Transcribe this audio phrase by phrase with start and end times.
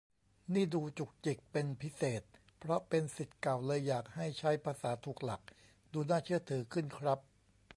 [0.53, 2.23] นี่ดูจุกจิกเป็นพิเศษ
[2.59, 5.41] เพราะเป็นศิษย์เก่า เลยอยากให้ใช้ภาษาถูกหลัก
[5.93, 7.19] ดูน่าเชื่อถือขึ้นครับ